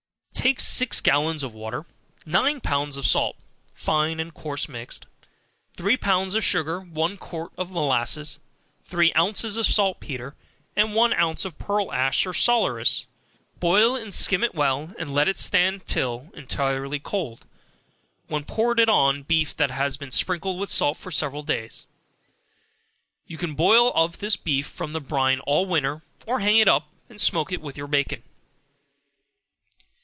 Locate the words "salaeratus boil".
12.33-13.95